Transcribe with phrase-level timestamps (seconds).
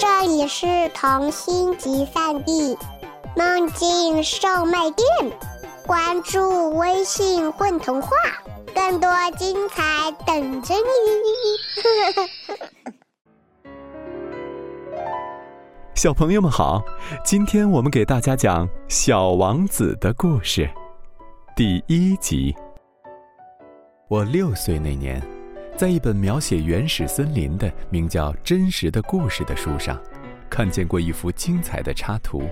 [0.00, 2.74] 这里是童心集散地，
[3.36, 5.06] 梦境售卖店。
[5.86, 8.08] 关注微信“混童话”，
[8.74, 10.80] 更多精彩等着你。
[15.94, 16.80] 小朋友们好，
[17.22, 20.66] 今天我们给大家讲《小王子》的故事，
[21.54, 22.56] 第一集。
[24.08, 25.22] 我六岁那年。
[25.80, 29.98] 在一本描写原始森林的名叫《真实的故事》的书上，
[30.50, 32.42] 看见过一幅精彩的插图，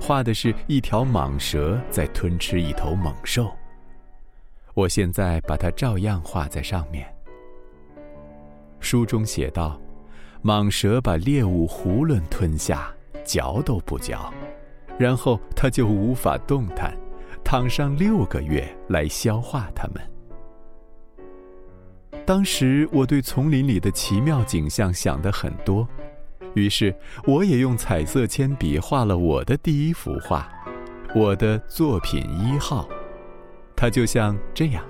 [0.00, 3.50] 画的是一条蟒蛇在吞吃一头猛兽。
[4.72, 7.12] 我现在把它照样画在上面。
[8.78, 9.76] 书中写道：
[10.44, 12.94] 蟒蛇把猎物囫囵吞下，
[13.24, 14.32] 嚼都不嚼，
[14.96, 16.96] 然后它就无法动弹，
[17.42, 20.00] 躺上六个月来消化它们。
[22.26, 25.86] 当时我对丛林里的奇妙景象想得很多，
[26.54, 26.94] 于是
[27.26, 30.48] 我也用彩色铅笔画了我的第一幅画，
[31.14, 32.88] 我的作品一号。
[33.76, 34.82] 它就像这样。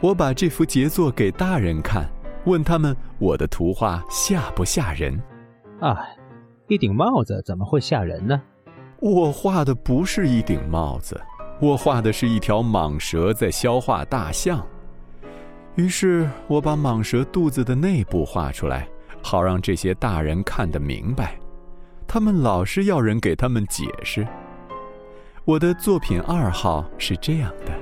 [0.00, 2.08] 我把这幅杰作给大人看，
[2.44, 5.16] 问他们我的图画吓不吓人？
[5.78, 5.96] 啊，
[6.66, 8.42] 一顶帽子怎么会吓人呢？
[8.98, 11.20] 我画的不是一顶帽子。
[11.60, 14.64] 我画的是一条蟒蛇在消化大象，
[15.74, 18.88] 于是我把蟒蛇肚子的内部画出来，
[19.20, 21.36] 好让这些大人看得明白。
[22.06, 24.24] 他们老是要人给他们解释。
[25.44, 27.72] 我的作品二号是这样的：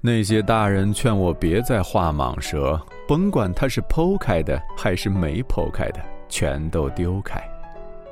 [0.00, 7.40] 那些大人劝我别再画蟒蛇，甭管它是剖开的还是没剖开的，全都丢开。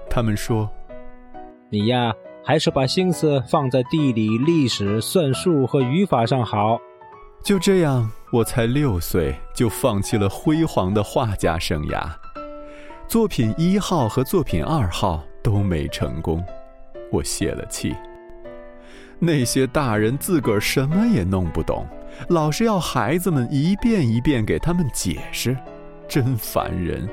[0.09, 0.71] 他们说
[1.69, 2.13] ：“你呀。”
[2.45, 6.79] 还是把心思放在地理、历史、算术和语法上好。
[7.43, 12.11] 就这样，我才六岁就放弃了辉煌的画家生涯，
[13.07, 16.45] 作品一号和作品二号都没成功，
[17.13, 17.95] 我泄了气。
[19.21, 21.87] 那些大人自个儿什么也弄不懂，
[22.29, 25.57] 老是要孩子们一遍一遍给他们解释，
[26.09, 27.09] 真烦人。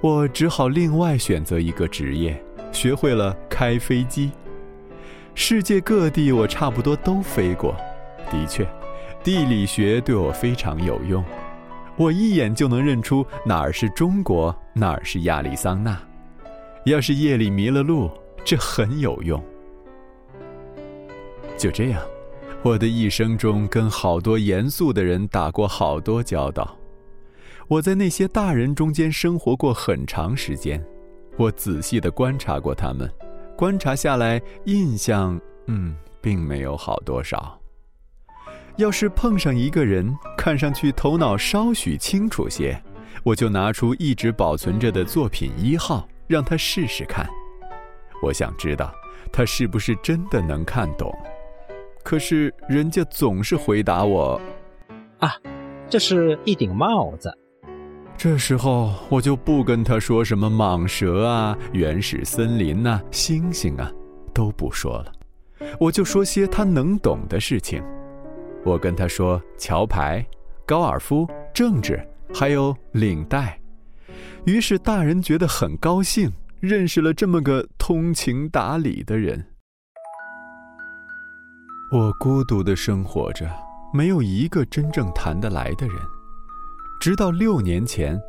[0.00, 2.40] 我只好另外选择一个职业。
[2.78, 4.30] 学会了开飞机，
[5.34, 7.74] 世界各地我差不多都飞过。
[8.30, 8.64] 的确，
[9.24, 11.24] 地理学对我非常有用，
[11.96, 16.00] 我一眼就能认出哪儿是中国，哪儿是亚利桑那。
[16.84, 18.08] 要是夜里迷了路，
[18.44, 19.42] 这很有用。
[21.56, 22.00] 就这样，
[22.62, 26.78] 我的一生中跟好多严肃的人打过好多交道，
[27.66, 30.80] 我在那些大人中间生活过很长时间。
[31.38, 33.08] 我仔细的观察过他们，
[33.56, 37.56] 观察下来，印象嗯，并没有好多少。
[38.76, 42.80] 要是碰上一个人，看上去头脑稍许清楚些，
[43.22, 47.24] 我就拿出一直保存着的作品一号，让他试试看。
[48.20, 48.92] 我想知道
[49.32, 51.12] 他是不是真的能看懂。
[52.02, 54.40] 可是人家总是回答我
[55.20, 55.30] ：“啊，
[55.88, 57.30] 这是一顶帽子。”
[58.18, 63.88] 这时候我就不跟他说什么蟒蛇啊、原始森林呐、星星啊，
[64.34, 65.12] 都不说了，
[65.78, 67.80] 我就说些他能懂的事情。
[68.64, 70.26] 我跟他说桥牌、
[70.66, 73.56] 高尔夫、政治，还有领带。
[74.44, 76.28] 于是大人觉得很高兴，
[76.58, 79.46] 认识了这么个通情达理的人。
[81.92, 83.48] 我孤独的生活着，
[83.94, 85.96] 没有一个真正谈得来的人。
[87.00, 88.20] 直到六年前，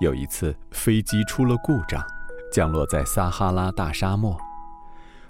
[0.00, 2.04] 有一次飞机出了故障，
[2.52, 4.36] 降落在撒哈拉大沙漠，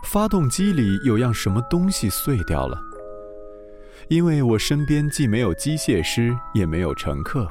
[0.03, 2.77] 发动机里有样什么东西碎掉了。
[4.09, 7.47] 因为我身边既没有机械师，也没有乘客，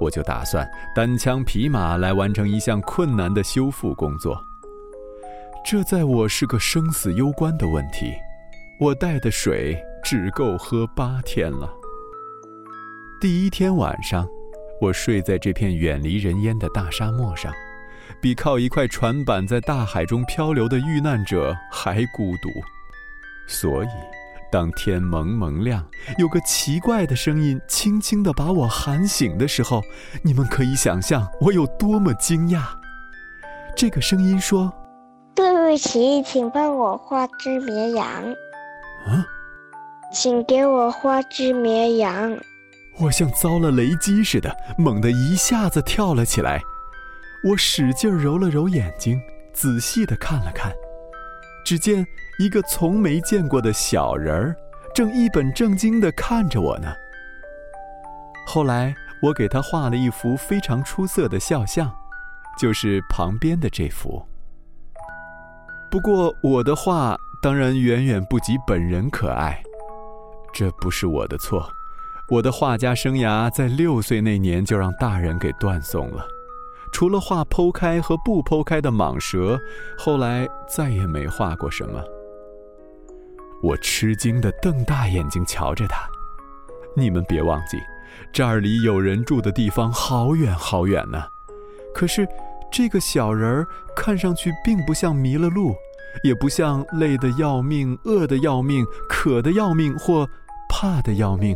[0.00, 4.40] 我就打算单枪匹马来完成一项困难的修复工作。
[5.64, 8.12] 这在我是个生死攸关的问题，
[8.78, 11.68] 我带的水只够喝八天了。
[13.20, 14.24] 第一天晚上。
[14.82, 17.52] 我睡在这片远离人烟的大沙漠上，
[18.20, 22.48] 比靠一块船板在大海中漂流的遇难者还孤独。
[23.46, 23.88] 所以，
[24.50, 25.86] 当天蒙蒙亮，
[26.18, 29.80] 有个奇怪的声音轻轻地把我喊醒的时候，
[30.20, 32.62] 你们可以想象我有多么惊讶。
[33.76, 34.72] 这个声音说
[35.32, 38.04] ：“对不起，请帮我画只绵羊。”
[39.06, 39.24] 啊，
[40.12, 42.36] 请给我画只绵羊。
[42.98, 46.60] 我像遭了雷击似的，猛地一下子跳了起来。
[47.44, 49.20] 我使劲揉了揉眼睛，
[49.52, 50.72] 仔细的看了看，
[51.64, 52.06] 只见
[52.38, 54.56] 一个从没见过的小人儿，
[54.94, 56.92] 正一本正经的看着我呢。
[58.46, 61.92] 后来我给他画了一幅非常出色的肖像，
[62.58, 64.24] 就是旁边的这幅。
[65.90, 69.62] 不过我的画当然远远不及本人可爱，
[70.52, 71.68] 这不是我的错。
[72.32, 76.26] 我的画家生涯在六岁那年就让大人给断送了，
[76.90, 79.60] 除了画剖开和不剖开的蟒蛇，
[79.98, 82.02] 后来再也没画过什么。
[83.62, 86.08] 我吃惊地瞪大眼睛瞧着他，
[86.96, 87.76] 你们别忘记，
[88.32, 91.22] 这儿离有人住的地方好远好远呢。
[91.94, 92.26] 可是，
[92.72, 95.74] 这个小人儿看上去并不像迷了路，
[96.24, 100.26] 也不像累得要命、饿得要命、渴得要命或
[100.66, 101.54] 怕得要命。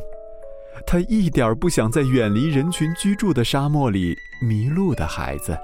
[0.84, 5.56] 他一点不想在远离人群居住的沙漠里迷路的孩子。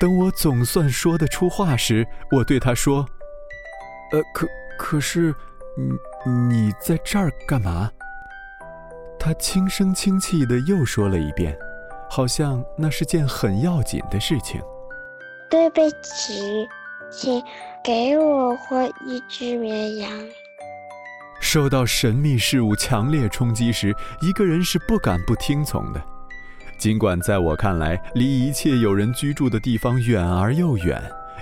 [0.00, 3.06] 等我总算说得出话时，我对他说
[4.12, 4.46] ：“呃，可
[4.78, 5.34] 可是，
[5.76, 7.90] 你你在这儿干嘛？”
[9.18, 11.56] 他轻声轻气的又说了一遍，
[12.10, 14.60] 好像那是件很要紧的事情。
[15.48, 16.66] 对不起，
[17.10, 17.42] 请
[17.82, 20.10] 给我画一只绵羊。
[21.44, 26.02] 受到神秘事物强烈冲击时，一个人是不敢不听从的。
[26.78, 31.00] 尽管在我看来，离一切有人居住的地方远而又远，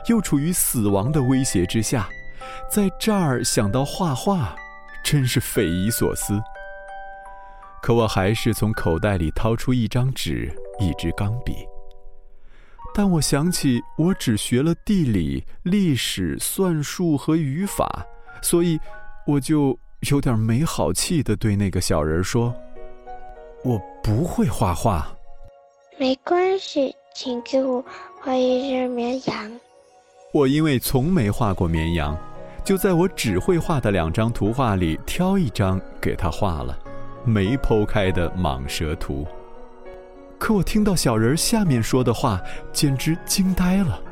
[0.09, 2.09] 又处于死亡的威胁之下，
[2.69, 4.55] 在这儿想到画画，
[5.05, 6.39] 真是匪夷所思。
[7.81, 11.55] 可我还是从口袋里掏出一张纸、一支钢笔。
[12.93, 18.05] 但我想起我只学了地理、历史、算术和语法，
[18.43, 18.79] 所以
[19.29, 19.79] 我就。
[20.11, 22.55] 有点没好气的对那个小人说
[23.65, 25.07] ：“我不会画画。”
[25.99, 27.85] 没关系，请给我
[28.21, 29.53] 画一只绵羊。
[30.33, 32.19] 我因为从没画过绵羊，
[32.65, 36.77] 就在我只会画的两张图画里挑一张给他画了，
[37.25, 39.27] 没剖开的蟒蛇图。
[40.39, 42.41] 可我听到小人下面说的话，
[42.73, 44.03] 简直惊呆了。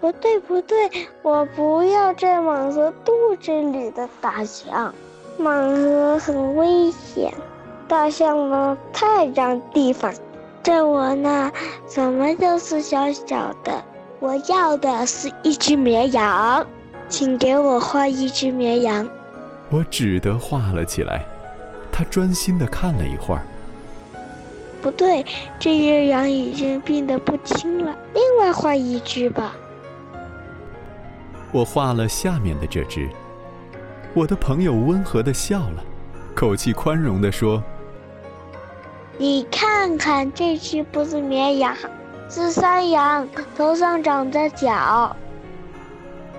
[0.00, 0.76] 不对不对，
[1.20, 4.94] 我不要在蟒蛇肚子里的大象，
[5.38, 7.32] 蟒蛇很危险，
[7.86, 10.10] 大象呢太占地方，
[10.62, 11.52] 在我那
[11.86, 13.82] 怎么都是小小的。
[14.20, 16.66] 我要的是一只绵羊，
[17.08, 19.06] 请给我画一只绵羊。
[19.70, 21.24] 我只得画了起来，
[21.92, 23.42] 他专心的看了一会儿。
[24.82, 25.24] 不对，
[25.58, 29.54] 这只羊已经病得不轻了，另外画一只吧。
[31.52, 33.08] 我画了下面的这只。
[34.14, 35.84] 我的朋友温和的笑了，
[36.34, 37.62] 口气宽容的说
[39.18, 41.76] ：“你看看，这只不是绵羊，
[42.28, 45.14] 是山羊，头上长着角。”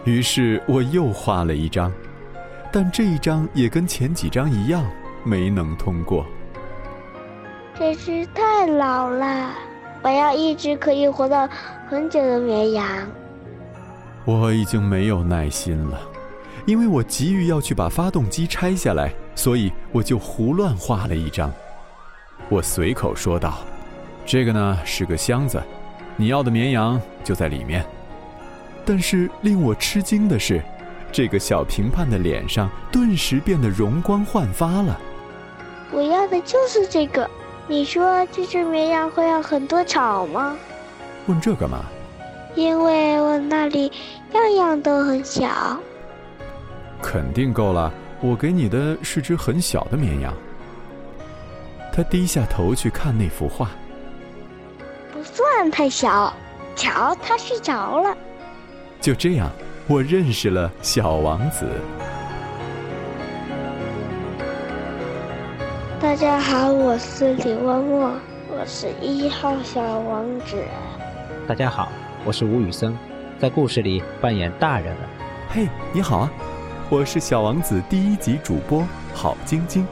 [0.04, 1.92] 于是我又画了一张，
[2.72, 4.84] 但这一张也跟前几张一样，
[5.24, 6.25] 没能通过。
[7.78, 9.52] 这只太老了，
[10.02, 11.48] 我要一只可以活到
[11.88, 12.86] 很久的绵羊。
[14.24, 16.00] 我已经没有耐心了，
[16.66, 21.52] 因为我急于要去把发动机拆下来，所以我就胡乱画了一张。
[22.48, 23.60] 我随口说道
[24.26, 25.62] ：“这个呢是个箱子，
[26.16, 27.84] 你要的绵羊就在里面。”
[28.86, 30.62] 但是令我吃惊的是，
[31.12, 35.00] 这个小评判的脸上顿时变得容光焕发了。
[35.92, 37.30] 我要的就是这个。
[37.68, 40.58] 你说这只绵羊会要很多草吗？
[41.28, 41.86] 问这干嘛？
[42.55, 43.91] 因为我那里
[44.34, 45.79] 样样都很小，
[47.01, 47.91] 肯定够了。
[48.20, 50.34] 我给你的是只很小的绵羊。
[51.93, 53.72] 他低下头去看那幅画，
[55.12, 56.34] 不算太小。
[56.75, 58.15] 瞧，他睡着了。
[59.01, 59.50] 就这样，
[59.88, 61.65] 我认识了小王子。
[66.00, 68.12] 大家好，我是李默默，
[68.50, 70.63] 我是一号小王子。
[71.48, 71.91] 大家好。
[72.24, 72.96] 我是吴宇森，
[73.40, 75.10] 在故事里扮演大人了。
[75.50, 76.32] 嘿，你好啊，
[76.88, 79.88] 我是小王子第一集主播郝晶晶。